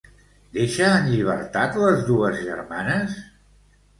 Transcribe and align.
Deixa 0.57 0.87
en 1.01 1.09
llibertat 1.09 1.77
les 1.83 2.01
dues 2.09 2.41
germanes? 2.47 3.13